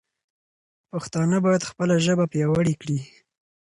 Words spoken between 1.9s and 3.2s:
ژبه پیاوړې کړي.